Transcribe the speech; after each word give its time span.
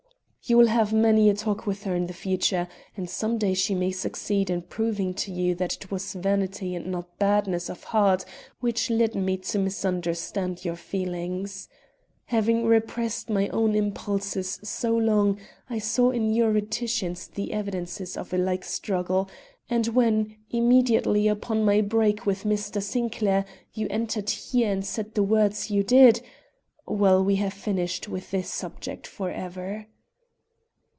"You 0.43 0.57
will 0.57 0.67
have 0.67 0.91
many 0.91 1.29
a 1.29 1.33
talk 1.35 1.65
with 1.65 1.83
her 1.85 1.95
in 1.95 2.07
the 2.07 2.13
future, 2.13 2.67
and 2.97 3.09
some 3.09 3.37
day 3.37 3.53
she 3.53 3.73
may 3.75 3.91
succeed 3.91 4.49
in 4.49 4.63
proving 4.63 5.13
to 5.13 5.31
you 5.31 5.55
that 5.55 5.73
it 5.75 5.89
was 5.91 6.11
vanity 6.13 6.75
and 6.75 6.87
not 6.87 7.17
badness 7.19 7.69
of 7.69 7.83
heart 7.85 8.25
which 8.59 8.89
led 8.89 9.15
me 9.15 9.37
to 9.37 9.59
misunderstand 9.59 10.65
your 10.65 10.75
feelings. 10.75 11.69
Having 12.25 12.65
repressed 12.65 13.29
my 13.29 13.47
own 13.49 13.75
impulses 13.75 14.59
so 14.63 14.97
long, 14.97 15.37
I 15.69 15.77
saw 15.79 16.09
in 16.09 16.33
your 16.33 16.51
reticence 16.51 17.27
the 17.27 17.53
evidences 17.53 18.17
of 18.17 18.33
a 18.33 18.37
like 18.37 18.65
struggle; 18.65 19.29
and 19.69 19.87
when, 19.89 20.35
immediately 20.49 21.27
upon 21.29 21.63
my 21.63 21.79
break 21.81 22.25
with 22.25 22.43
Mr. 22.43 22.81
Sinclair, 22.81 23.45
you 23.73 23.85
entered 23.91 24.31
here 24.31 24.71
and 24.71 24.83
said 24.83 25.13
the 25.13 25.23
words 25.23 25.69
you 25.71 25.81
did 25.83 26.19
Well, 26.87 27.23
we 27.23 27.35
have 27.37 27.53
finished 27.53 28.09
with 28.09 28.31
this 28.31 28.49
subject 28.51 29.05
for 29.07 29.29
ever. 29.29 29.87